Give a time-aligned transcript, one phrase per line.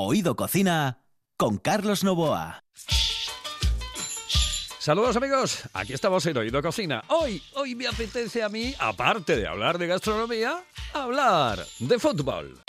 [0.00, 1.02] Oído Cocina
[1.36, 2.62] con Carlos Novoa.
[4.78, 7.02] Saludos amigos, aquí estamos en Oído Cocina.
[7.08, 10.62] Hoy, hoy me apetece a mí, aparte de hablar de gastronomía,
[10.94, 12.60] hablar de fútbol.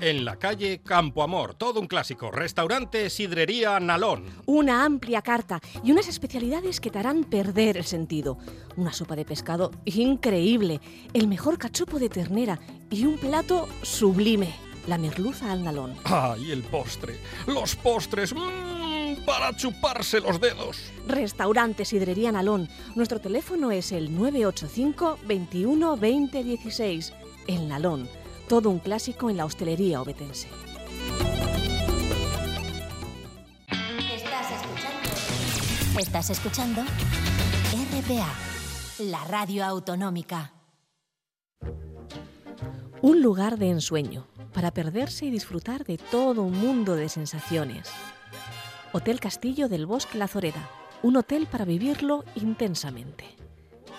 [0.00, 2.32] En la calle Campo Amor, todo un clásico.
[2.32, 4.24] Restaurante Sidrería Nalón.
[4.46, 8.38] Una amplia carta y unas especialidades que te harán perder el sentido.
[8.76, 10.80] Una sopa de pescado increíble,
[11.12, 12.58] el mejor cachopo de ternera
[12.90, 14.54] y un plato sublime,
[14.88, 15.94] la merluza al nalón.
[16.04, 17.20] ¡Ay, el postre!
[17.46, 18.34] ¡Los postres!
[18.34, 19.24] ¡Mmm!
[19.26, 20.78] Para chuparse los dedos.
[21.06, 22.68] Restaurante Sidrería Nalón.
[22.94, 27.12] Nuestro teléfono es el 985 21 20 16.
[27.46, 28.08] El Nalón.
[28.48, 30.48] Todo un clásico en la hostelería obetense.
[34.14, 35.98] Estás escuchando.
[35.98, 36.82] Estás escuchando
[37.92, 38.34] RPA,
[39.00, 40.52] la radio autonómica.
[43.00, 47.88] Un lugar de ensueño para perderse y disfrutar de todo un mundo de sensaciones.
[48.92, 50.68] Hotel Castillo del Bosque La Zoreda.
[51.02, 53.24] Un hotel para vivirlo intensamente.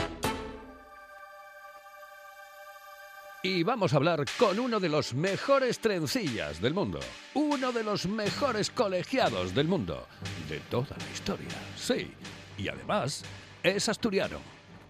[3.42, 7.00] Y vamos a hablar con uno de los mejores trencillas del mundo,
[7.34, 10.06] uno de los mejores colegiados del mundo,
[10.48, 12.14] de toda la historia, sí.
[12.56, 13.24] Y además
[13.64, 14.38] es asturiano.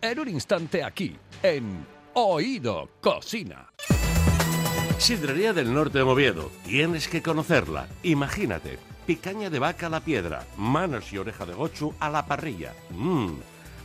[0.02, 3.70] En un instante aquí, en Oído Cocina.
[5.00, 6.52] Sidrería del Norte de Moviedo.
[6.66, 7.88] Tienes que conocerla.
[8.04, 12.74] Imagínate, picaña de vaca a la piedra, manos y oreja de gochu a la parrilla.
[12.92, 13.32] Mmm.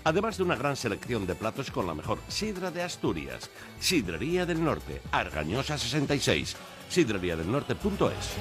[0.02, 3.48] Además de una gran selección de platos con la mejor sidra de Asturias.
[3.78, 6.56] Sidrería del Norte, Argañosa 66.
[6.90, 8.36] Sidreriadelnorte.es.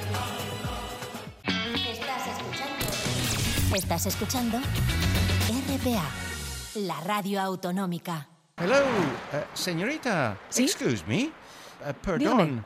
[1.86, 3.76] Estás escuchando.
[3.76, 4.58] Estás escuchando
[5.70, 6.10] RPA,
[6.76, 8.28] la radio autonómica.
[8.58, 8.80] Hello,
[9.32, 10.38] eh, señorita.
[10.50, 10.64] ¿Sí?
[10.64, 11.32] Excuse me.
[11.86, 12.66] Eh, perdón.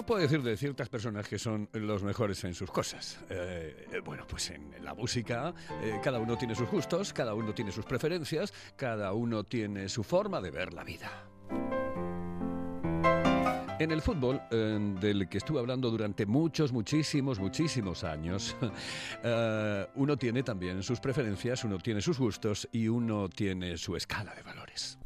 [0.00, 3.20] Uno puede decir de ciertas personas que son los mejores en sus cosas.
[3.28, 5.52] Eh, eh, bueno, pues en la música
[5.82, 10.02] eh, cada uno tiene sus gustos, cada uno tiene sus preferencias, cada uno tiene su
[10.02, 11.26] forma de ver la vida.
[13.78, 18.56] En el fútbol, del que estuve hablando durante muchos, muchísimos, muchísimos años,
[19.96, 24.42] uno tiene también sus preferencias, uno tiene sus gustos y uno tiene su escala de
[24.42, 24.98] valores.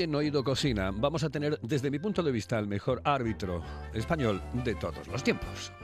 [0.00, 3.62] Hoy en Oído Cocina vamos a tener, desde mi punto de vista, el mejor árbitro
[3.92, 5.74] español de todos los tiempos.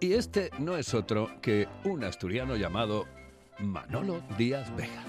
[0.00, 3.06] Y este no es otro que un asturiano llamado
[3.60, 5.04] Manolo Díaz Vega.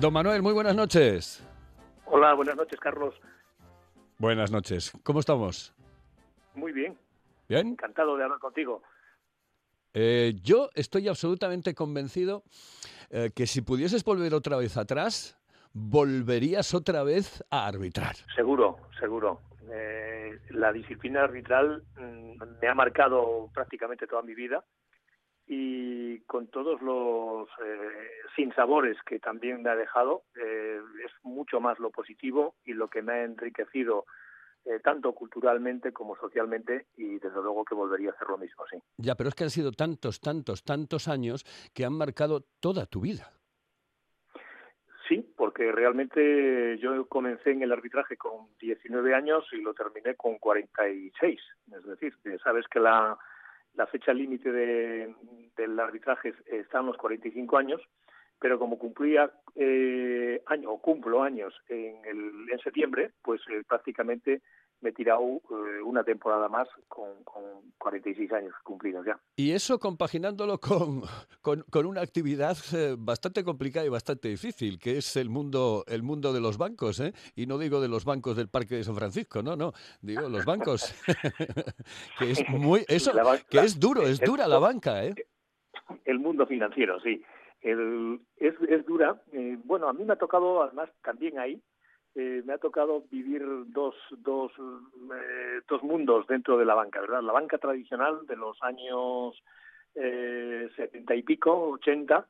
[0.00, 1.46] Don Manuel, muy buenas noches.
[2.06, 3.14] Hola, buenas noches, Carlos.
[4.18, 4.90] Buenas noches.
[5.04, 5.72] ¿Cómo estamos?
[6.56, 6.98] Muy bien,
[7.48, 7.68] ¿Bien?
[7.68, 8.82] encantado de hablar contigo.
[9.92, 12.44] Eh, yo estoy absolutamente convencido
[13.10, 15.36] eh, que si pudieses volver otra vez atrás,
[15.72, 18.14] volverías otra vez a arbitrar.
[18.36, 19.40] Seguro, seguro.
[19.72, 24.64] Eh, la disciplina arbitral mm, me ha marcado prácticamente toda mi vida
[25.46, 27.88] y con todos los eh,
[28.36, 33.12] sinsabores que también me ha dejado, es mucho más lo positivo y lo que me
[33.14, 34.06] ha enriquecido
[34.64, 38.78] eh, tanto culturalmente como socialmente y desde luego que volvería a hacer lo mismo, sí.
[38.96, 43.00] Ya, pero es que han sido tantos, tantos, tantos años que han marcado toda tu
[43.00, 43.32] vida.
[45.08, 50.38] Sí, porque realmente yo comencé en el arbitraje con 19 años y lo terminé con
[50.38, 51.40] 46.
[51.76, 52.14] Es decir,
[52.44, 53.18] sabes que la
[53.74, 55.14] la fecha límite de,
[55.56, 57.80] del arbitraje está en los 45 años,
[58.40, 64.42] pero como cumplía eh, año o cumplo años en, el, en septiembre, pues eh, prácticamente
[64.80, 67.42] me he tirado eh, una temporada más con, con,
[67.78, 69.18] 46 años cumplidos ya.
[69.36, 71.02] Y eso compaginándolo con,
[71.42, 76.32] con, una actividad eh, bastante complicada y bastante difícil, que es el mundo, el mundo
[76.32, 77.12] de los bancos, ¿eh?
[77.34, 80.44] Y no digo de los bancos del Parque de San Francisco, no, no, digo los
[80.44, 80.94] bancos,
[82.18, 83.12] que es muy, eso,
[83.48, 85.14] que es duro, es dura la banca, ¿eh?
[86.04, 87.22] El mundo financiero, sí.
[87.60, 89.20] El, es, dura.
[89.32, 91.60] Eh, bueno, a mí me ha tocado además también ahí
[92.14, 97.22] eh, me ha tocado vivir dos, dos, eh, dos mundos dentro de la banca, ¿verdad?
[97.22, 99.40] La banca tradicional de los años
[100.76, 102.26] setenta y pico, ochenta.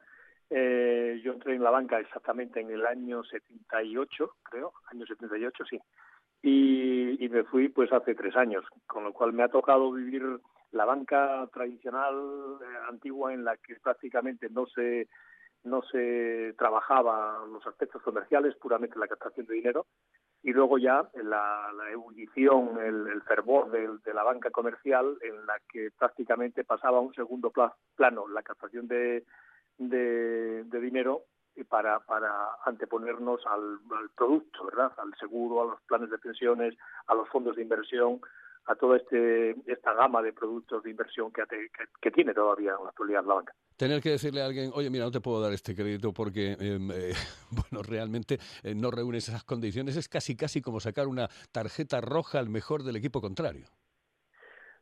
[0.51, 5.79] Yo entré en la banca exactamente en el año 78, creo, año 78, sí.
[6.43, 10.41] Y me fui pues hace tres años, con lo cual me ha tocado vivir
[10.73, 12.59] la banca tradicional
[12.89, 15.09] antigua en la que prácticamente no se
[15.63, 19.87] no se trabajaba los aspectos comerciales, puramente la captación de dinero,
[20.43, 25.91] y luego ya la, la ebullición, el, fervor de, la banca comercial, en la que
[25.99, 27.53] prácticamente pasaba a un segundo
[27.95, 29.25] plano la captación de,
[29.77, 31.25] de, dinero
[31.69, 32.33] para, para
[32.65, 34.93] anteponernos al, al, producto, ¿verdad?
[34.97, 36.75] Al seguro, a los planes de pensiones,
[37.07, 38.21] a los fondos de inversión,
[38.67, 41.43] a toda este, esta gama de productos de inversión que,
[42.01, 43.55] que, tiene todavía en la actualidad la banca.
[43.77, 46.91] Tener que decirle a alguien, oye, mira, no te puedo dar este crédito porque, em,
[46.91, 47.13] eh,
[47.51, 52.39] bueno, realmente eh, no reúnes esas condiciones, es casi, casi como sacar una tarjeta roja
[52.39, 53.67] al mejor del equipo contrario.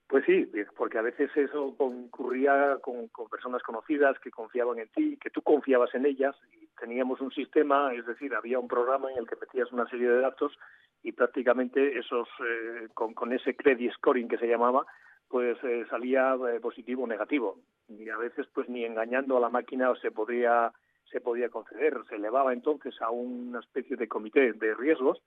[0.08, 5.28] Pues sí, porque a veces eso concurría con, personas conocidas que confiaban en ti, que
[5.28, 9.26] tú confiabas en ellas y teníamos un sistema, es decir, había un programa en el
[9.26, 10.58] que metías una serie de datos
[11.02, 14.86] y prácticamente esos eh, con, con, ese credit scoring que se llamaba
[15.28, 17.58] pues eh, salía eh, positivo o negativo.
[17.88, 20.72] Y a veces pues ni engañando a la máquina se podía
[21.10, 21.98] se podía conceder.
[22.08, 25.22] Se elevaba entonces a una especie de comité de riesgos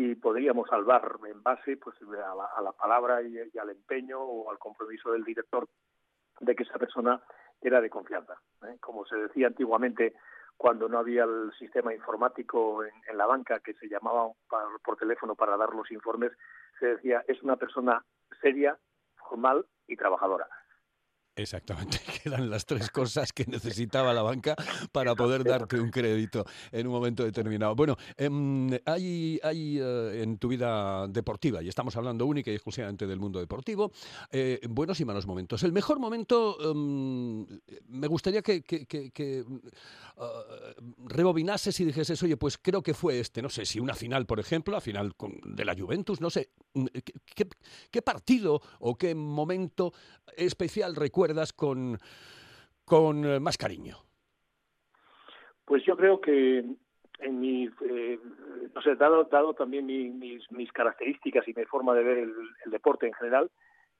[0.00, 4.58] y podríamos salvar en base pues a la, palabra y, y, al empeño o al
[4.58, 5.68] compromiso del director
[6.40, 7.20] de que esa persona
[7.60, 8.40] era de confianza
[8.80, 10.14] como se decía antiguamente
[10.56, 14.30] cuando no había el sistema informático en, la banca que se llamaba
[14.82, 16.32] por teléfono para dar los informes,
[16.78, 18.02] se decía es una persona
[18.40, 18.78] seria,
[19.28, 20.48] formal y trabajadora.
[21.40, 24.54] Exactamente, que eran las tres cosas que necesitaba la banca
[24.92, 27.74] para poder darte un crédito en un momento determinado.
[27.74, 33.06] Bueno, em, hay, hay eh, en tu vida deportiva, y estamos hablando única y exclusivamente
[33.06, 33.90] del mundo deportivo,
[34.30, 35.62] eh, buenos y malos momentos.
[35.62, 37.46] El mejor momento, em,
[37.88, 39.44] me gustaría que, que,
[40.16, 40.22] uh,
[41.06, 44.40] rebobinases y dijeses, oye, pues creo que fue este, no sé, si una final, por
[44.40, 45.14] ejemplo, la final
[45.44, 46.50] de la Juventus, no sé,
[47.34, 47.48] ¿qué,
[47.90, 49.92] qué partido o qué momento
[50.36, 51.29] especial recuerdas?
[51.52, 51.98] Con,
[52.84, 53.96] con eh, más cariño?
[55.64, 56.64] Pues yo creo que
[57.20, 58.18] en mi, eh,
[58.74, 63.06] no sé, dado, dado también mis, mis características y mi forma de ver el, deporte
[63.06, 63.50] en general,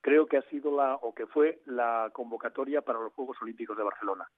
[0.01, 3.85] creo que ha sido la, o que fue la convocatoria para los Juegos Olímpicos de
[3.85, 4.29] Barcelona.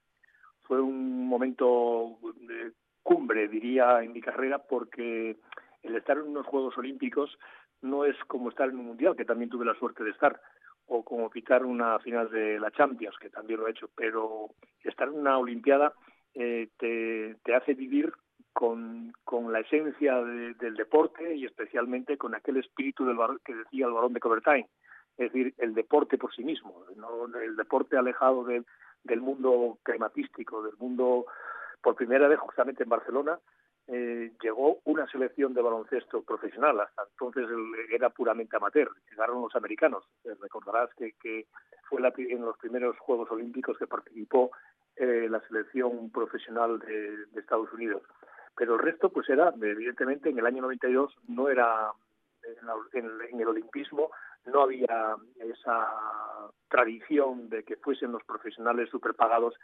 [0.62, 2.72] Fue un momento de
[3.02, 5.36] cumbre, diría, en mi carrera, porque
[5.82, 7.38] el estar en unos Juegos Olímpicos
[7.82, 10.40] no es como estar en un Mundial, que también tuve la suerte de estar,
[10.86, 14.50] o como pitar una final de la Champions, que también lo he hecho, pero
[14.82, 15.92] estar en una Olimpiada
[16.34, 18.12] eh, te, te, hace vivir
[18.52, 23.92] con, con la esencia del deporte y especialmente con aquel espíritu del que decía el
[23.92, 24.66] varón de Cobertain,
[25.16, 27.26] es decir, el deporte por sí mismo, ¿no?
[27.38, 31.26] el deporte alejado del mundo climatístico, del mundo,
[31.82, 33.38] por primera vez justamente en Barcelona,
[33.88, 36.80] eh, llegó una selección de baloncesto profesional.
[36.80, 37.48] Hasta entonces
[37.90, 38.90] era puramente amateur.
[39.10, 40.04] Llegaron los americanos.
[40.24, 41.46] Eh, recordarás que, que
[41.88, 44.50] fue la, en los primeros Juegos Olímpicos que participó
[44.96, 48.02] eh, la selección profesional de, Estados Unidos.
[48.56, 51.90] Pero el resto, pues era, evidentemente, en el año 92 no era,
[52.92, 54.10] en, en el olimpismo
[54.44, 55.88] no había esa
[56.68, 59.54] tradición de que fuesen los profesionales superpagados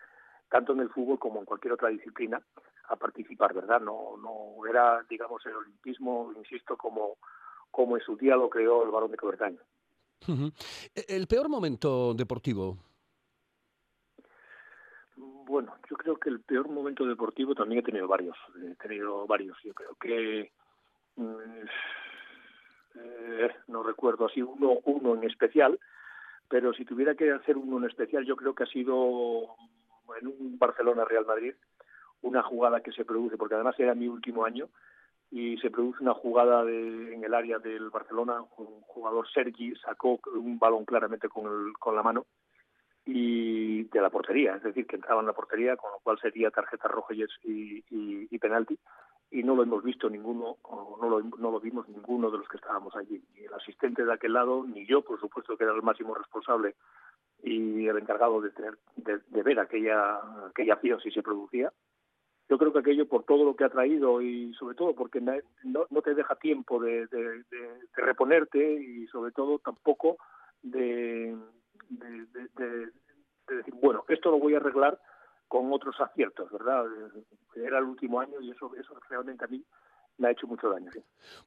[0.49, 2.41] tanto en el fútbol como en cualquier otra disciplina,
[2.89, 3.81] a participar, ¿verdad?
[3.81, 7.19] No, no era, digamos, el olimpismo, insisto, como,
[7.71, 9.61] como en su día lo creó el varón de Cobertaño.
[10.95, 12.77] E, ¿El peor momento deportivo?
[15.17, 18.37] Bueno, yo creo que el peor momento deportivo también he tenido varios.
[18.63, 19.57] He tenido varios.
[19.65, 20.53] Yo creo que
[21.17, 21.67] mm,
[22.97, 25.79] eh, no recuerdo así uno, uno en especial,
[26.49, 29.57] pero si tuviera que hacer uno en especial, yo creo que ha sido
[30.21, 31.55] en un Barcelona-Real Madrid,
[32.23, 34.69] una jugada que se produce, porque además era mi último año,
[35.31, 40.19] y se produce una jugada de, en el área del Barcelona, un jugador Sergi sacó
[40.35, 42.27] un balón claramente con, el, con la mano
[43.05, 46.51] y de la portería, es decir, que entraba en la portería, con lo cual sería
[46.51, 48.79] tarjeta roja y, penalti,
[49.31, 52.49] y no lo hemos visto ninguno, o no lo, no lo vimos ninguno de los
[52.49, 55.75] que estábamos allí, ni el asistente de aquel lado, ni yo, por supuesto, que era
[55.75, 56.75] el máximo responsable
[57.43, 61.73] y el encargado de, tener, de, ver aquella, aquella acción si se producía.
[62.49, 66.03] Yo creo que aquello, por todo lo que ha traído y sobre todo porque no,
[66.03, 67.07] te deja tiempo de,
[67.95, 70.17] reponerte y sobre todo tampoco
[70.63, 71.37] de,
[71.91, 72.89] de,
[73.49, 74.99] decir, bueno, esto lo voy a arreglar
[75.47, 76.87] con otros aciertos, ¿verdad?
[77.55, 79.63] Era el último año y eso, eso realmente a mí
[80.19, 80.91] me ha hecho mucho daño.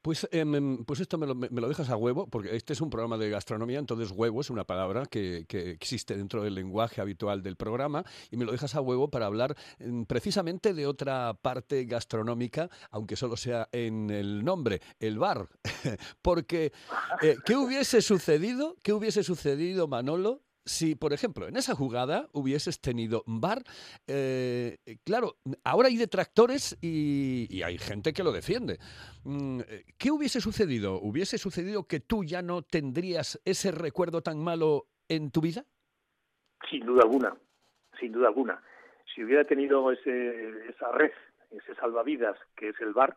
[0.00, 2.80] Pues, em, em, pues esto me lo, me lo, dejas a huevo, porque este es
[2.80, 7.00] un programa de gastronomía, entonces huevo es una palabra que, que, existe dentro del lenguaje
[7.00, 11.34] habitual del programa, y me lo dejas a huevo para hablar em, precisamente de otra
[11.34, 15.48] parte gastronómica, aunque solo sea en el nombre, el bar.
[16.22, 16.72] porque,
[17.22, 18.76] eh, ¿qué hubiese sucedido?
[18.82, 23.62] ¿Qué hubiese sucedido, Manolo, si, por ejemplo, en esa jugada hubieses tenido VAR,
[24.06, 28.78] eh, claro, ahora hay detractores y, hay gente que lo defiende.
[29.24, 31.00] Mm, eh, ¿Qué hubiese sucedido?
[31.00, 35.64] ¿Hubiese sucedido que tú ya no tendrías ese recuerdo tan malo en tu vida?
[36.70, 37.36] Sin duda alguna,
[37.98, 38.62] sin duda alguna.
[39.14, 41.12] Si hubiera tenido ese, esa red,
[41.50, 43.16] ese salvavidas que es el VAR,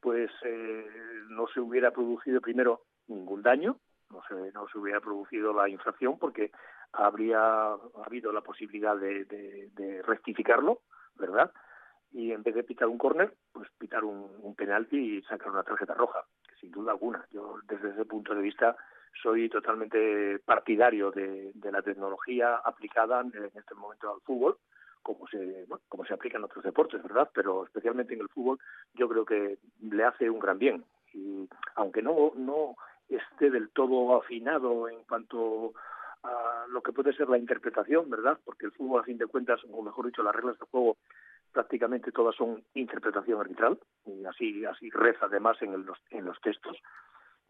[0.00, 0.86] pues eh,
[1.30, 3.78] no se hubiera producido primero ningún daño,
[4.10, 6.52] no se, no se hubiera producido la infracción porque
[6.96, 7.72] habría
[8.04, 10.80] habido la posibilidad de, de, rectificarlo,
[11.16, 11.52] ¿verdad?
[12.12, 15.94] Y en vez de pitar un córner, pues pitar un, penalti y sacar una tarjeta
[15.94, 16.24] roja,
[16.60, 17.26] sin duda alguna.
[17.30, 18.76] Yo desde ese punto de vista
[19.22, 24.58] soy totalmente partidario de, de la tecnología aplicada en, este momento al fútbol,
[25.02, 27.28] como se, como se aplica en otros deportes, ¿verdad?
[27.34, 28.58] Pero especialmente en el fútbol
[28.94, 30.84] yo creo que le hace un gran bien.
[31.12, 32.76] Y aunque no, no
[33.08, 35.74] esté del todo afinado en cuanto
[36.24, 38.38] a lo que puede ser la interpretación, ¿verdad?
[38.44, 40.96] Porque el fútbol, a fin de cuentas, o mejor dicho, las reglas del juego
[41.52, 46.76] prácticamente todas son interpretación arbitral, y así, así reza además en, los, en los textos.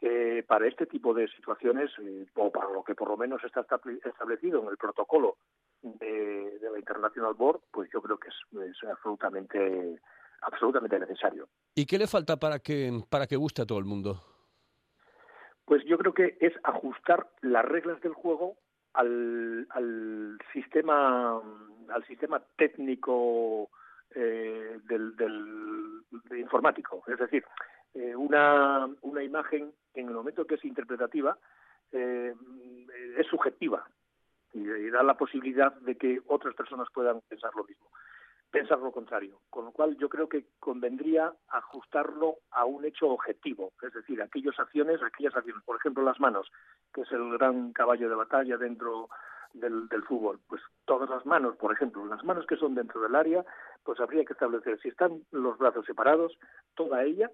[0.00, 3.64] Eh, para este tipo de situaciones, eh, o para lo que por lo menos está
[4.04, 5.38] establecido en el protocolo
[5.80, 9.98] de, la International Board, pues yo creo que es, absolutamente,
[10.42, 11.48] absolutamente necesario.
[11.74, 14.20] ¿Y qué le falta para que, para que guste a todo el mundo?
[15.64, 18.56] Pues yo creo que es ajustar las reglas del juego
[18.94, 21.40] al, al sistema
[21.88, 23.70] al sistema técnico
[24.14, 25.14] eh, del,
[26.36, 27.02] informático.
[27.06, 27.44] Es decir,
[27.94, 31.36] eh, una, una imagen en el momento que es interpretativa
[31.92, 32.34] eh,
[33.16, 33.86] es subjetiva
[34.52, 37.88] y da la posibilidad de que otras personas puedan pensar lo mismo
[38.54, 39.40] pensar lo contrario.
[39.50, 44.56] Con lo cual yo creo que convendría ajustarlo a un hecho objetivo, es decir, aquellas
[44.60, 46.48] acciones, aquellas acciones, por ejemplo las manos,
[46.92, 49.08] que es el gran caballo de batalla dentro
[49.54, 50.38] del, del, fútbol.
[50.46, 53.44] Pues todas las manos, por ejemplo, las manos que son dentro del área,
[53.82, 56.38] pues habría que establecer, si están los brazos separados,
[56.76, 57.32] toda ella,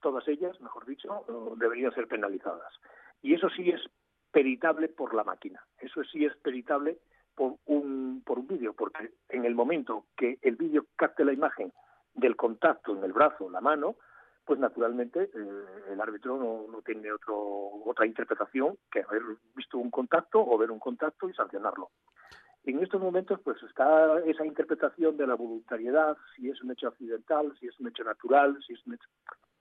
[0.00, 1.26] todas ellas, mejor dicho,
[1.58, 2.72] deberían ser penalizadas.
[3.20, 3.82] Y eso sí es
[4.30, 6.98] peritable por la máquina, eso sí es peritable
[7.34, 11.72] por un, por un vídeo, porque en el momento que el vídeo capte la imagen
[12.14, 13.96] del contacto en el brazo, la mano,
[14.44, 17.36] pues naturalmente eh, el árbitro no, no, tiene otro,
[17.86, 19.22] otra interpretación que haber
[19.54, 21.90] visto un contacto o ver un contacto y sancionarlo.
[22.64, 27.52] En estos momentos pues está esa interpretación de la voluntariedad, si es un hecho accidental,
[27.58, 29.08] si es un hecho natural, si es un hecho...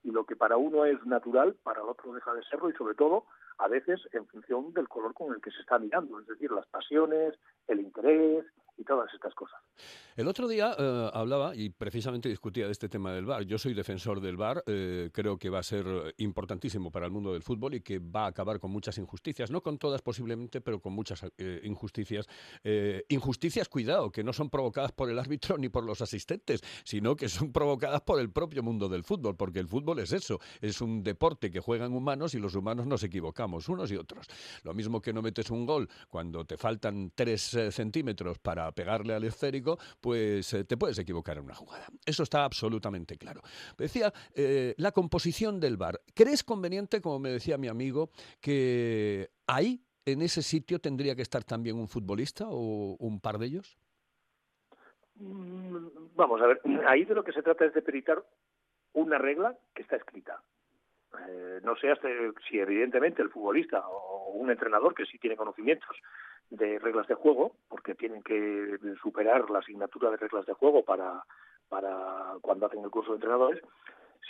[0.03, 2.95] Y lo que para uno es natural, para el otro deja de serlo y sobre
[2.95, 3.25] todo
[3.61, 6.65] a veces en función del color con el que se está mirando, es decir, las
[6.67, 7.35] pasiones,
[7.67, 8.43] el interés
[8.77, 9.59] y todas estas cosas.
[10.15, 13.43] El otro día eh, hablaba y precisamente discutía de este tema del VAR.
[13.43, 15.85] Yo soy defensor del VAR, eh, creo que va a ser
[16.17, 19.61] importantísimo para el mundo del fútbol y que va a acabar con muchas injusticias, no
[19.61, 22.27] con todas posiblemente, pero con muchas eh, injusticias.
[23.09, 27.29] injusticias, cuidado, que no son provocadas por el árbitro ni por los asistentes, sino que
[27.29, 31.03] son provocadas por el propio mundo del fútbol, porque el fútbol es eso, es un
[31.03, 34.27] deporte que juegan humanos y los humanos nos equivocamos, unos y otros.
[34.63, 39.23] Lo mismo que no metes un gol cuando te faltan tres centímetros para pegarle al
[39.23, 41.87] esférico, pues eh, te puedes equivocar en una jugada.
[42.05, 43.41] Eso está absolutamente claro.
[43.77, 45.99] Decía, eh, la composición del bar.
[46.13, 51.43] ¿Crees conveniente, como me decía mi amigo, que ahí, en ese sitio, tendría que estar
[51.43, 53.77] también un futbolista o un par de ellos?
[55.15, 58.23] Mm, vamos a ver, ahí de lo que se trata es de peritar
[58.93, 60.41] una regla que está escrita.
[61.27, 61.93] Eh, no sé
[62.49, 65.89] si evidentemente el futbolista o un entrenador que sí tiene conocimientos
[66.51, 71.23] de reglas de juego, porque tienen que superar la asignatura de reglas de juego para,
[71.69, 73.63] para cuando hacen el curso de entrenadores,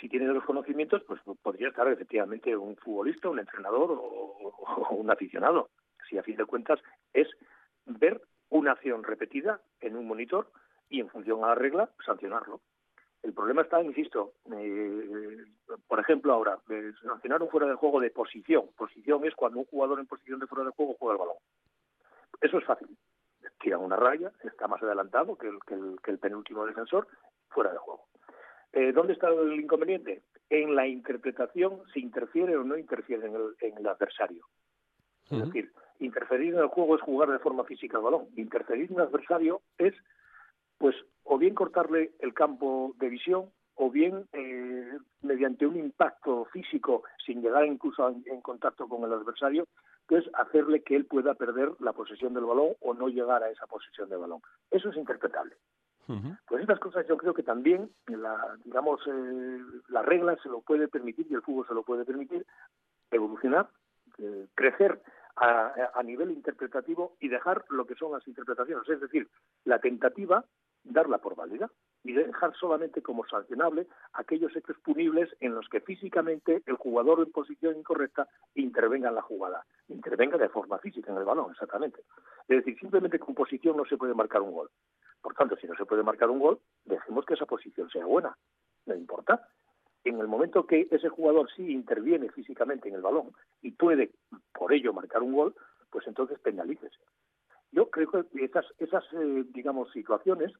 [0.00, 5.70] si tienen los conocimientos, pues podría estar efectivamente un futbolista, un entrenador o, un aficionado.
[6.08, 6.80] Si a fin de cuentas
[7.12, 7.28] es
[7.86, 10.50] ver una acción repetida en un monitor
[10.88, 12.60] y en función a la regla sancionarlo.
[13.22, 15.36] El problema está, insisto, eh,
[15.86, 16.58] por ejemplo, ahora,
[17.04, 18.68] sancionar un fuera de juego de posición.
[18.76, 21.36] Posición es cuando un jugador en posición de fuera de juego juega el balón.
[22.42, 22.88] Eso es fácil.
[23.60, 27.06] Tira una raya, está más adelantado que el, penúltimo defensor,
[27.48, 28.08] fuera de juego.
[28.72, 30.22] Eh, ¿Dónde está el inconveniente?
[30.50, 34.44] En la interpretación, si interfiere o no interfiere en el, adversario.
[35.30, 38.28] Es decir, interferir en el juego es jugar de forma física el balón.
[38.36, 39.94] Interferir en el adversario es
[40.76, 47.04] pues o bien cortarle el campo de visión o bien eh, mediante un impacto físico
[47.24, 49.66] sin llegar incluso en, contacto con el adversario,
[50.12, 53.66] pues hacerle que él pueda perder la posesión del balón o no llegar a esa
[53.66, 54.42] posesión del balón.
[54.70, 55.56] Eso es interpretable.
[56.46, 60.86] Pues estas cosas yo creo que también la, digamos eh, la regla se lo puede
[60.88, 62.44] permitir y el fútbol se lo puede permitir
[63.10, 63.70] evolucionar,
[64.18, 65.00] eh, crecer
[65.36, 69.30] a, a, nivel interpretativo y dejar lo que son las interpretaciones, es decir,
[69.64, 70.44] la tentativa
[70.84, 71.70] darla por válida
[72.04, 77.30] y dejar solamente como sancionable aquellos hechos punibles en los que físicamente el jugador en
[77.30, 82.00] posición incorrecta intervenga en la jugada, intervenga de forma física en el balón, exactamente.
[82.48, 84.70] Es decir, simplemente con posición no se puede marcar un gol.
[85.20, 88.36] Por tanto, si no se puede marcar un gol, dejemos que esa posición sea buena,
[88.86, 89.48] no importa.
[90.04, 94.10] En el momento que ese jugador sí interviene físicamente en el balón y puede
[94.52, 95.54] por ello marcar un gol,
[95.90, 96.98] pues entonces penalícese.
[97.70, 100.52] Yo creo que esas, esas eh, digamos, situaciones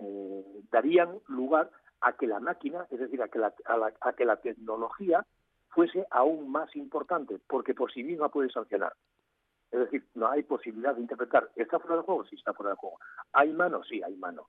[0.00, 1.70] eh, darían lugar
[2.00, 3.54] a que la máquina, es decir, a que la,
[4.00, 5.24] a, que la tecnología
[5.68, 8.92] fuese aún más importante, porque por sí misma puede sancionar.
[9.70, 12.24] Es decir, no hay posibilidad de interpretar, ¿está fuera de juego?
[12.26, 12.98] Sí, está fuera de juego.
[13.32, 13.82] ¿Hay mano?
[13.84, 14.48] Sí, hay mano.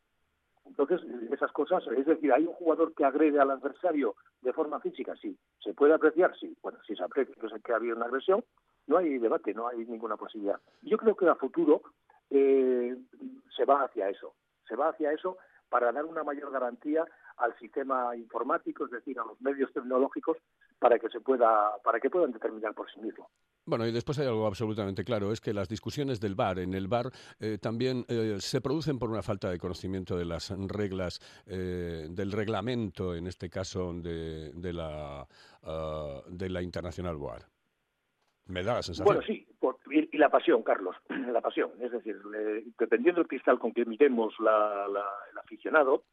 [0.66, 5.16] Entonces, esas cosas, es decir, ¿hay un jugador que agrede al adversario de forma física?
[5.16, 5.38] Sí.
[5.64, 6.36] ¿Se puede apreciar?
[6.38, 6.56] Sí.
[6.62, 8.44] Bueno, si se aprecia que ha habido una agresión,
[8.88, 10.60] no hay debate, no hay ninguna posibilidad.
[10.82, 11.82] Yo creo que a futuro
[12.30, 12.96] eh,
[13.56, 14.34] se va hacia eso,
[14.68, 15.38] se va hacia eso
[15.70, 17.06] para dar una mayor garantía
[17.38, 20.38] al sistema informático, es decir, a los medios tecnológicos,
[20.80, 23.28] para que se pueda, para que puedan determinar por sí mismos.
[23.66, 26.88] Bueno, y después hay algo absolutamente claro, es que las discusiones del bar en el
[26.88, 32.32] bar eh, también eh, se producen por una falta de conocimiento de las reglas, del
[32.32, 35.28] reglamento, en este caso, de, de la,
[35.64, 37.48] ah, de la Internacional Bar.
[38.48, 39.06] Me da la sensación.
[39.06, 39.45] Bueno, sí,
[40.26, 40.96] la pasión, Carlos,
[41.32, 41.72] la pasión.
[41.80, 42.20] Es decir,
[42.80, 46.06] dependiendo del cristal con que miremos el aficionado,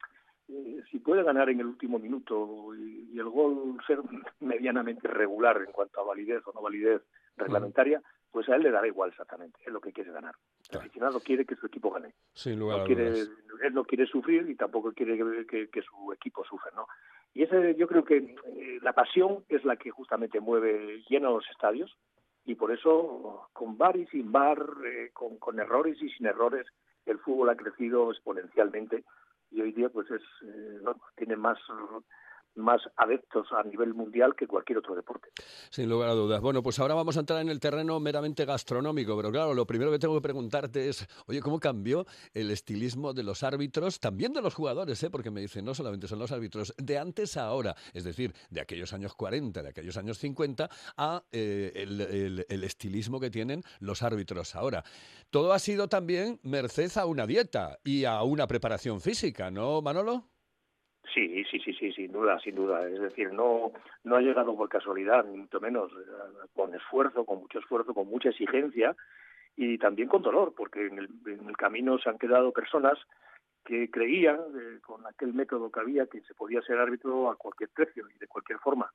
[0.49, 3.99] eh, si puede ganar en el último minuto y, el gol ser
[4.39, 7.01] medianamente regular en cuanto a validez o no validez
[7.37, 10.35] reglamentaria, pues a él le dará igual exactamente, es lo que quiere ganar.
[10.69, 12.13] El aficionado quiere que su equipo gane.
[12.33, 16.71] Sin lugar no quiere, él no quiere sufrir y tampoco quiere que, su equipo sufra,
[16.75, 16.87] ¿no?
[17.33, 21.49] Y ese, yo creo que eh, la pasión es la que justamente mueve, llena los
[21.49, 21.97] estadios,
[22.45, 26.67] y por eso con bar y sin bar, eh, con, con, errores y sin errores,
[27.05, 29.03] el fútbol ha crecido exponencialmente
[29.51, 30.79] y hoy día pues es eh,
[31.15, 31.57] tiene más
[32.55, 35.29] más adeptos a nivel mundial que cualquier otro deporte.
[35.69, 36.41] Sin lugar a dudas.
[36.41, 39.91] Bueno, pues ahora vamos a entrar en el terreno meramente gastronómico, pero claro, lo primero
[39.91, 44.41] que tengo que preguntarte es, oye, ¿cómo cambió el estilismo de los árbitros, también de
[44.41, 45.09] los jugadores, ¿eh?
[45.09, 48.61] porque me dicen, no solamente son los árbitros, de antes a ahora, es decir, de
[48.61, 54.03] aquellos años 40, de aquellos años 50, a eh, el, el estilismo que tienen los
[54.03, 54.83] árbitros ahora.
[55.29, 60.32] Todo ha sido también merced a una dieta y a una preparación física, ¿no, Manolo?
[61.13, 62.87] Sí, sí, sí, sí, sin duda, sin duda.
[62.87, 63.71] Es decir, no,
[64.03, 68.07] no ha llegado por casualidad, ni mucho menos, eh, con esfuerzo, con mucho esfuerzo, con
[68.07, 68.95] mucha exigencia
[69.55, 72.97] y también con dolor, porque en el, en el camino se han quedado personas
[73.63, 77.69] que creían, eh, con aquel método que había, que se podía ser árbitro a cualquier
[77.69, 78.91] precio y de cualquier forma.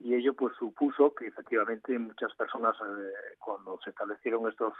[0.00, 4.74] Y ello pues supuso que efectivamente muchas personas, eh, cuando se establecieron estos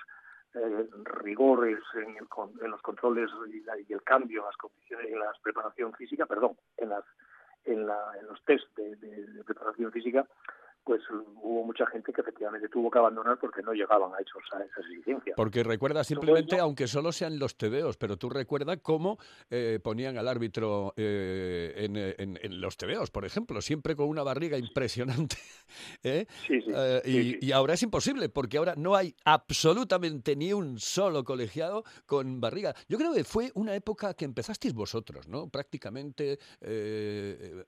[0.54, 5.92] eh, rigores en, en, los controles y, el cambio en las condiciones, en la preparación
[5.94, 7.04] física, perdón, en las
[7.64, 10.26] en, la, en los test de preparación física,
[10.84, 11.02] pues
[11.42, 14.84] hubo mucha gente que efectivamente tuvo que abandonar porque no llegaban a, esos, a esas
[14.90, 15.34] exigencias.
[15.34, 19.18] Porque recuerda simplemente, aunque solo sean los tebeos, pero tú recuerda cómo
[19.50, 24.58] eh, ponían al árbitro eh, en, en, los tebeos, por ejemplo, siempre con una barriga
[24.58, 25.36] impresionante.
[26.02, 26.26] ¿eh?
[26.46, 26.70] Sí, sí,
[27.06, 32.40] y, y, ahora es imposible, porque ahora no hay absolutamente ni un solo colegiado con
[32.40, 32.74] barriga.
[32.88, 35.48] Yo creo que fue una época que empezasteis vosotros, ¿no?
[35.48, 36.38] Prácticamente,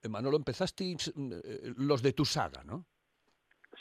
[0.08, 2.84] Manolo, empezasteis los de tu saga, ¿no?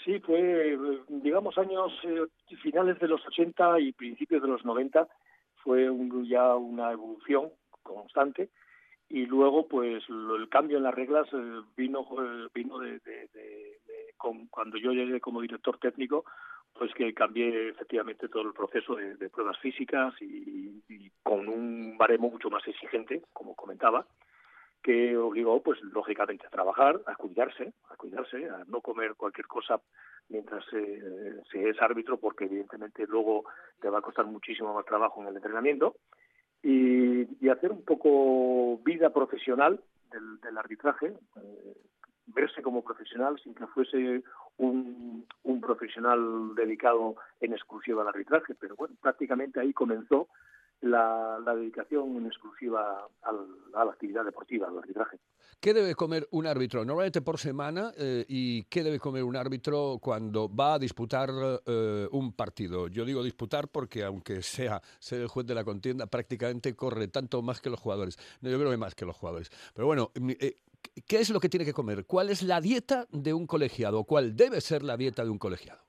[0.05, 0.77] Sí, fue,
[1.09, 2.27] digamos, años eh,
[2.61, 5.07] finales de los 80 y principios de los 90,
[5.63, 5.89] fue
[6.27, 7.49] ya una evolución
[7.81, 8.49] constante.
[9.09, 13.01] Y luego pues el cambio en las reglas eh, vino eh, vino de,
[14.49, 16.25] cuando yo llegué como director técnico
[16.73, 20.81] pues que cambié efectivamente todo el proceso de, pruebas físicas y,
[21.23, 24.05] con un baremo mucho más exigente, como comentaba,
[24.85, 29.81] que obligó, pues lógicamente, a trabajar, a cuidarse, a cuidarse, a no comer cualquier cosa
[30.29, 33.45] mientras se es árbitro, porque evidentemente luego
[33.81, 35.95] te va a costar muchísimo más trabajo en el entrenamiento,
[36.61, 41.77] y, hacer un poco vida profesional del, arbitraje, eh,
[42.27, 44.21] verse como profesional sin que fuese
[44.57, 50.27] un, un profesional dedicado en exclusiva al arbitraje, pero bueno, prácticamente ahí comenzó
[50.81, 55.19] la, dedicación en exclusiva a la actividad deportiva, al arbitraje.
[55.65, 59.97] ¿Qué debe comer un árbitro normalmente por semana eh, y qué debe comer un árbitro
[59.99, 61.29] cuando va a disputar
[61.65, 62.87] eh, un partido?
[62.87, 67.41] Yo digo disputar porque aunque sea ser el juez de la contienda, prácticamente corre tanto
[67.41, 68.17] más que los jugadores.
[68.41, 69.49] No, yo creo que más que los jugadores.
[69.73, 70.57] Pero bueno, eh,
[71.07, 72.05] ¿qué es lo que tiene que comer?
[72.05, 74.03] ¿Cuál es la dieta de un colegiado?
[74.03, 75.81] ¿Cuál debe ser la dieta de un colegiado?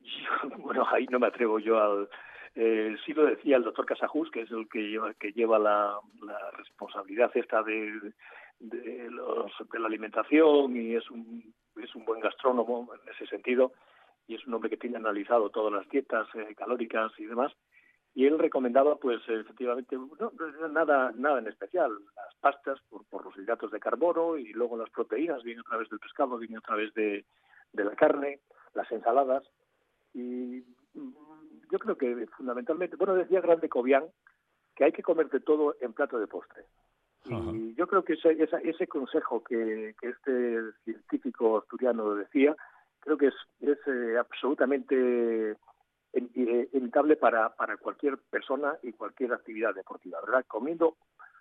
[0.58, 2.08] Bueno, ahí no me atrevo yo al
[2.54, 5.98] eh, sí lo decía el doctor Casajus, que es el que lleva, que lleva la,
[6.58, 8.12] responsabilidad esta de,
[8.60, 13.72] de, la alimentación y es un, es un buen gastrónomo en ese sentido
[14.26, 17.52] y es un hombre que tiene analizado todas las dietas eh, calóricas y demás.
[18.14, 19.96] Y él recomendaba pues efectivamente
[20.70, 21.90] nada nada en especial.
[22.14, 25.88] Las pastas por, por los hidratos de carbono y luego las proteínas bien a través
[25.88, 27.24] del pescado bien a través de,
[27.72, 28.40] de la carne
[28.74, 29.42] las ensaladas.
[30.12, 30.62] Y
[31.72, 34.04] yo creo que fundamentalmente, bueno, decía Grande Cobian
[34.76, 36.64] que hay que comer de todo en plato de postre.
[37.24, 42.54] Y yo creo que ese, ese consejo que, este científico asturiano decía,
[43.00, 45.52] creo que es, es eh, absolutamente
[46.12, 50.44] eh, evitable para, para cualquier persona y cualquier actividad deportiva, ¿verdad?
[50.48, 50.96] Comiendo,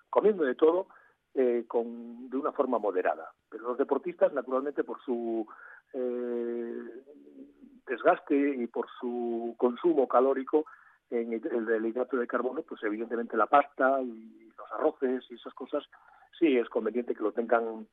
[0.09, 0.87] comiendo de todo
[1.33, 3.33] eh, con, de una forma moderada.
[3.49, 5.47] Pero los deportistas, naturalmente, por su
[5.93, 7.03] eh,
[7.91, 10.65] desgaste y por su consumo calórico
[11.09, 15.83] en el, hidrato de carbono, pues evidentemente la pasta y los arroces y esas cosas,
[16.39, 17.85] sí es conveniente que lo tengan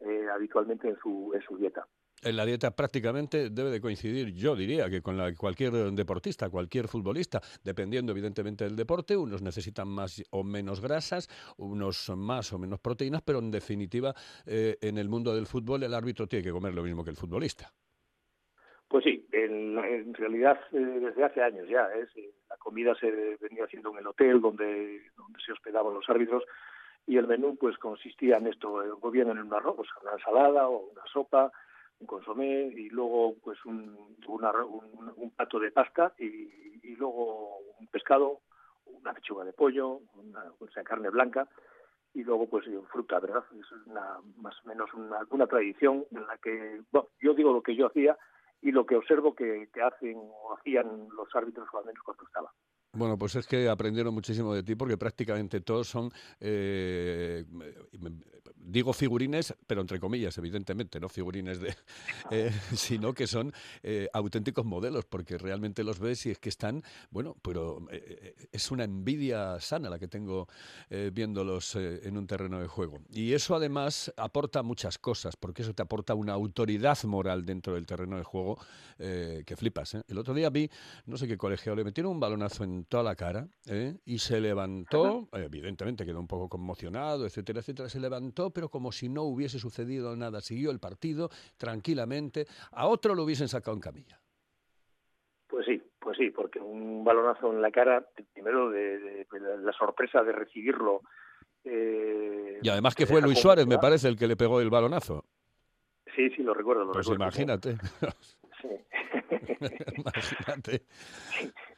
[0.00, 1.86] eh, habitualmente en su, en su dieta.
[2.22, 6.88] En la dieta prácticamente debe de coincidir, yo diría, que con la, cualquier deportista, cualquier
[6.88, 12.80] futbolista, dependiendo evidentemente del deporte, unos necesitan más o menos grasas, unos más o menos
[12.80, 14.14] proteínas, pero en definitiva,
[14.46, 17.16] eh, en el mundo del fútbol el árbitro tiene que comer lo mismo que el
[17.16, 17.70] futbolista.
[19.34, 21.88] Sí, en, realidad eh, desde hace años ya.
[21.94, 22.06] ¿eh?
[22.48, 26.44] la comida se venía haciendo en el hotel donde, donde se hospedaban los árbitros
[27.06, 30.68] y el menú pues consistía en esto, eh, bien en un arroz, pues, una ensalada
[30.68, 31.52] o una sopa,
[32.00, 38.40] un consomé y luego pues un, un, plato de pasta y, luego un pescado,
[38.86, 40.44] una pechuga de pollo, una,
[40.84, 41.48] carne blanca
[42.14, 43.44] y luego pues fruta, ¿verdad?
[43.58, 46.80] Es una, más o menos una, una tradición en la que,
[47.20, 48.16] yo digo lo que yo hacía,
[48.64, 52.52] y lo que observo que, hacen o hacían los árbitros menos cuando estaba.
[52.94, 57.44] Bueno, pues es que aprendieron muchísimo de ti porque prácticamente todos son eh,
[58.64, 61.74] digo figurines, pero entre comillas, evidentemente, no figurines de,
[62.30, 66.82] eh, sino que son eh, auténticos modelos, porque realmente los ves y es que están,
[67.10, 70.48] bueno, pero eh, es una envidia sana la que tengo
[71.12, 73.00] viéndolos en un terreno de juego.
[73.10, 77.86] Y eso además aporta muchas cosas, porque eso te aporta una autoridad moral dentro del
[77.86, 78.58] terreno de juego
[78.98, 79.96] que flipas.
[80.06, 80.70] El otro día vi,
[81.06, 83.48] no sé qué colegio, le metieron un balonazo en toda la cara
[84.04, 89.08] y se levantó, evidentemente quedó un poco conmocionado, etcétera, etcétera, se levantó, pero como si
[89.08, 90.40] no hubiese sucedido nada.
[90.40, 92.46] Siguió el partido tranquilamente.
[92.72, 94.20] A otro lo hubiesen sacado en camilla.
[95.48, 99.26] Pues sí, pues sí, porque un balonazo en la cara, primero de,
[99.60, 101.02] la sorpresa de recibirlo.
[101.64, 105.24] Eh, y además que fue Luis Suárez, me parece, el que le pegó el balonazo.
[106.14, 106.84] Sí, sí, lo recuerdo.
[106.84, 107.76] Lo pues imagínate.
[108.62, 108.68] Sí.
[109.98, 110.82] imagínate.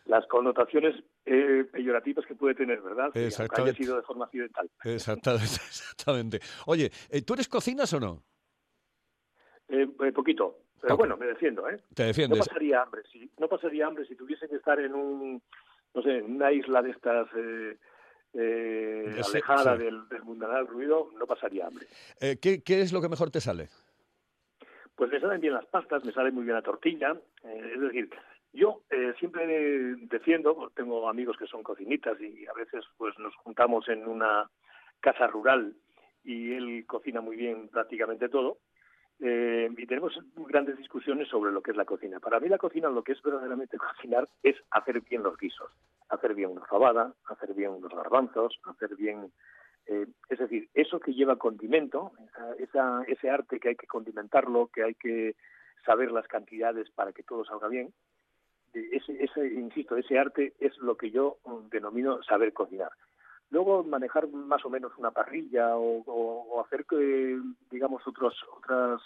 [0.06, 3.10] Las connotaciones eh, peyorativas que puede tener, ¿verdad?
[3.16, 3.70] Exactamente.
[3.70, 4.70] haya sido de forma accidental.
[4.84, 6.40] Exactamente.
[6.66, 8.22] Oye, eh, ¿tú eres cocinas o no?
[9.68, 11.80] Eh, eh poquito, pero bueno, me defiendo, ¿eh?
[11.92, 12.38] Te defiendes.
[12.38, 15.42] No pasaría hambre, si, no pasaría hambre si tuviese que estar en un,
[15.94, 17.28] no sé, en una isla de estas...
[17.34, 17.76] Eh,
[19.26, 21.86] alejada del, del mundanal ruido, no pasaría hambre.
[22.20, 23.70] ¿qué, ¿Qué es lo que mejor te sale?
[24.94, 28.10] Pues me salen bien las pastas, me sale muy bien la tortilla, es decir,
[28.56, 28.95] yo eh,
[29.26, 34.48] siempre defiendo, tengo amigos que son cocinitas y a veces pues nos juntamos en una
[35.00, 35.74] casa rural
[36.22, 38.58] y él cocina muy bien prácticamente todo.
[39.18, 42.20] Eh, y tenemos grandes discusiones sobre lo que es la cocina.
[42.20, 45.72] Para mí la cocina, lo que es verdaderamente cocinar, es hacer bien los guisos,
[46.08, 49.32] hacer bien una fabada, hacer bien unos garbanzos, hacer bien,
[49.86, 52.12] eh, es decir, eso que lleva condimento,
[52.58, 55.34] esa, ese arte que hay que condimentarlo, que hay que
[55.84, 57.92] saber las cantidades para que todo salga bien,
[58.92, 62.92] ese, ese, insisto, ese arte es lo que yo mm, denomino saber cocinar.
[63.50, 67.38] Luego manejar más o menos una parrilla o, hacer que,
[67.70, 69.00] digamos, otros, otras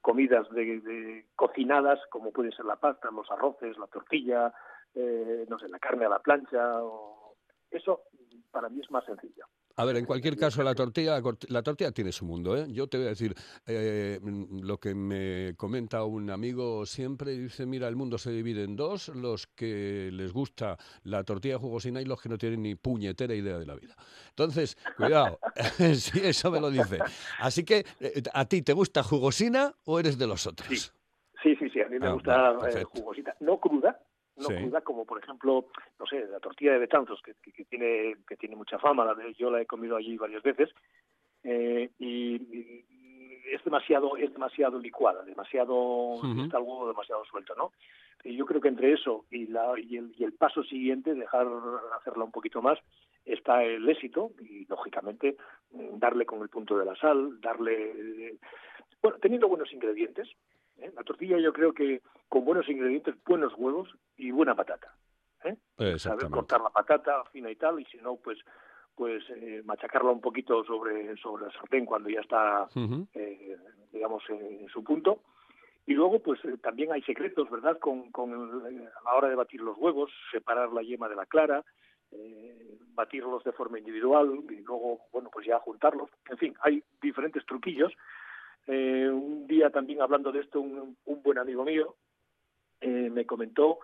[0.00, 4.52] comidas de, cocinadas, como pueden ser la pasta, los arroces, la tortilla,
[4.94, 7.36] eh, no sé, la carne a la plancha, o...
[7.70, 8.02] eso
[8.50, 9.46] para mí es más sencillo.
[9.78, 12.56] A ver, en cualquier caso, la tortilla, la tortilla tiene su mundo.
[12.56, 12.66] ¿eh?
[12.68, 13.32] Yo te voy a decir
[13.64, 14.18] eh,
[14.60, 17.30] lo que me comenta un amigo siempre.
[17.38, 22.02] Dice, mira, el mundo se divide en dos, los que les gusta la tortilla jugosina
[22.02, 23.94] y los que no tienen ni puñetera idea de la vida.
[24.30, 25.38] Entonces, cuidado,
[25.94, 26.98] sí, eso me lo dice.
[27.38, 30.92] Así que, eh, ¿a ti te gusta jugosina o eres de los otros?
[31.40, 33.36] Sí, sí, sí, a mí me ah, gusta eh, jugosita.
[33.38, 34.00] No cruda,
[34.38, 35.66] no cruda, como por ejemplo,
[35.98, 39.50] no sé, la tortilla de Betanzos, que, que, tiene, que tiene mucha fama, la yo
[39.50, 40.70] la he comido allí varias veces,
[41.44, 42.84] eh, y,
[43.50, 47.72] es demasiado es demasiado licuada, demasiado, está el huevo demasiado suelto, ¿no?
[48.24, 51.46] Y yo creo que entre eso y, la, y, el, y el paso siguiente, dejar
[51.98, 52.78] hacerla un poquito más,
[53.24, 55.36] está el éxito y, lógicamente,
[55.70, 58.36] darle con el punto de la sal, darle...
[59.00, 60.28] Bueno, teniendo buenos ingredientes,
[60.78, 60.92] ¿eh?
[60.94, 64.94] La tortilla yo creo que con buenos ingredientes, buenos huevos y buena patata.
[65.44, 65.98] ¿eh?
[65.98, 68.38] Saber cortar la patata fina y tal, y si no, pues
[68.94, 72.66] pues eh, machacarla un poquito sobre, sobre el sartén cuando ya está,
[73.14, 73.56] eh,
[73.92, 75.22] digamos, en, su punto.
[75.86, 77.78] Y luego, pues también hay secretos, ¿verdad?
[77.78, 81.64] Con, con a la hora de batir los huevos, separar la yema de la clara,
[82.94, 86.10] batirlos de forma individual y luego, bueno, pues ya juntarlos.
[86.28, 87.92] En fin, hay diferentes truquillos
[88.68, 91.96] eh, un día también hablando de esto, un, buen amigo mío
[92.80, 93.78] eh, me comentó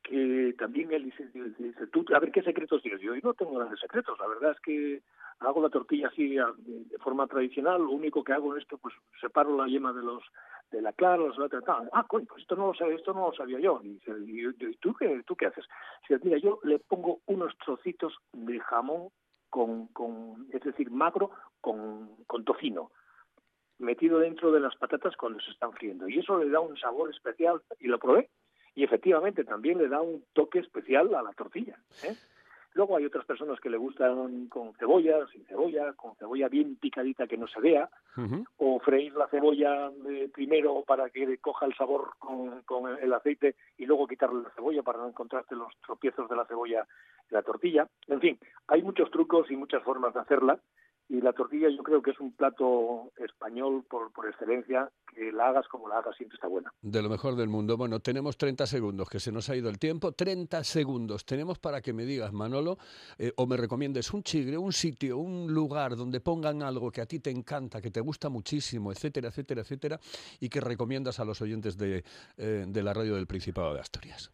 [0.00, 3.00] que también él dice, dice, tú, a ver qué secretos tienes.
[3.00, 5.02] Yo, no tengo grandes secretos, la verdad es que
[5.40, 9.56] hago la tortilla así de forma tradicional, lo único que hago en esto, pues separo
[9.56, 10.22] la yema de los
[10.70, 11.88] de la clara, los tal.
[11.92, 13.80] Ah, coño, pues esto no lo sabía, esto no lo sabía yo.
[13.82, 15.64] Y, dice, ¿y tú qué, tú qué haces?
[16.08, 19.08] Dice, mira, yo le pongo unos trocitos de jamón
[19.50, 22.92] con, con es decir, magro con, con tocino
[23.78, 26.08] metido dentro de las patatas cuando se están friendo.
[26.08, 28.28] Y eso le da un sabor especial, y lo probé,
[28.74, 31.78] y efectivamente también le da un toque especial a la tortilla.
[32.04, 32.14] ¿eh?
[32.74, 37.26] Luego hay otras personas que le gustan con cebolla, sin cebolla, con cebolla bien picadita
[37.26, 37.90] que no se vea,
[38.56, 43.56] o freír la cebolla eh, primero para que coja el sabor con, con, el aceite
[43.76, 47.42] y luego quitarle la cebolla para no encontrarte los tropiezos de la cebolla en la
[47.42, 47.88] tortilla.
[48.06, 50.60] En fin, hay muchos trucos y muchas formas de hacerla
[51.08, 55.48] y la tortilla yo creo que es un plato español por, por excelencia, que la
[55.48, 56.70] hagas como la hagas siempre está buena.
[56.82, 57.76] De lo mejor del mundo.
[57.76, 60.12] Bueno, tenemos 30 segundos, que se nos ha ido el tiempo.
[60.12, 62.76] 30 segundos tenemos para que me digas, Manolo,
[63.18, 67.06] eh, o me recomiendes un chigre, un sitio, un lugar donde pongan algo que a
[67.06, 69.98] ti te encanta, que te gusta muchísimo, etcétera, etcétera, etcétera,
[70.40, 72.04] y que recomiendas a los oyentes de,
[72.36, 74.30] eh, de la radio del Principado de Asturias.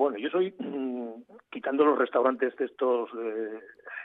[0.00, 3.60] Bueno, yo soy, mm, quitando los restaurantes de estos eh,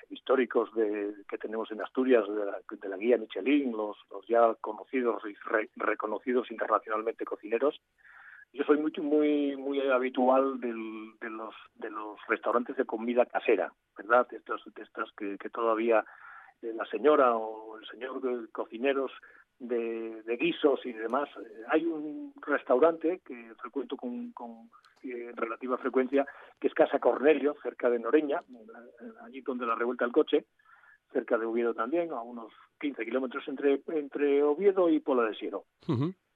[0.10, 5.36] históricos de, que tenemos en Asturias, de la, guía Michelin, los, ya conocidos y
[5.76, 7.82] reconocidos internacionalmente cocineros.
[8.54, 13.74] Yo soy muy muy muy habitual del, de los de los restaurantes de comida casera,
[13.98, 14.28] ¿verdad?
[14.30, 16.06] De estos, de estas que, todavía
[16.62, 19.12] eh, la señora o el señor cocineros
[19.60, 21.30] de, de, guisos y demás.
[21.70, 24.70] Hay un restaurante que frecuento con, con
[25.12, 26.26] en relativa frecuencia,
[26.60, 28.42] que es Casa Cornelio, cerca de Noreña,
[29.24, 30.46] allí donde la revuelta el coche,
[31.12, 35.66] cerca de Oviedo también, a unos 15 kilómetros entre, entre Oviedo y Pola de Siero.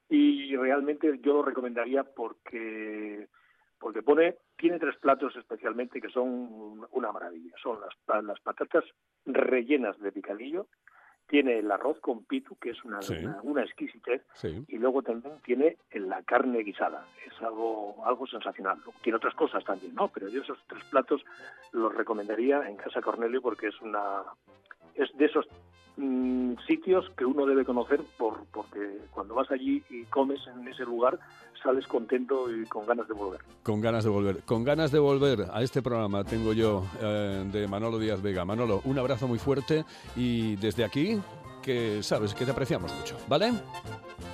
[0.08, 3.28] Y realmente yo lo recomendaría porque
[3.78, 7.54] porque pone tiene tres platos especialmente que son una maravilla.
[7.62, 8.84] Son las, las patatas
[9.24, 10.66] rellenas de picadillo,
[11.30, 12.98] tiene el arroz con pitu, que es una,
[13.44, 14.22] una, exquisitez,
[14.66, 18.78] y luego también tiene la carne guisada, es algo, algo sensacional.
[19.00, 20.08] Tiene otras cosas también, ¿no?
[20.08, 21.24] Pero yo esos tres platos
[21.70, 24.24] los recomendaría en Casa Cornelio porque es una
[24.96, 25.46] es de esos
[26.00, 30.84] mm, sitios que uno debe conocer por, porque cuando vas allí y comes en ese
[30.84, 31.18] lugar
[31.62, 33.40] sales contento y con ganas de volver.
[33.62, 34.42] Con ganas de volver.
[34.44, 38.44] Con ganas de volver a este programa tengo yo eh, de Manolo Díaz Vega.
[38.44, 39.84] Manolo, un abrazo muy fuerte
[40.16, 41.20] y desde aquí
[41.62, 43.52] que sabes que te apreciamos mucho, ¿vale?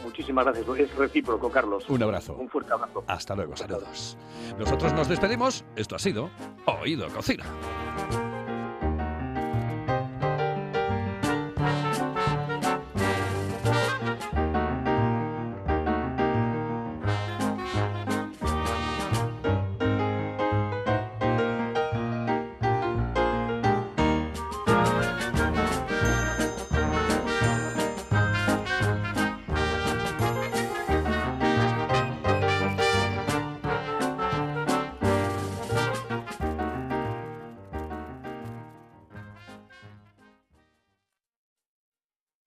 [0.05, 0.79] Muchísimas gracias.
[0.79, 1.89] Es recíproco, Carlos.
[1.89, 2.35] Un abrazo.
[2.35, 3.05] Un fuerte abrazo.
[3.07, 4.17] Hasta luego, saludos.
[4.59, 5.65] Nosotros nos despedimos.
[5.75, 6.31] Esto ha sido
[6.67, 7.45] Oído Cocina.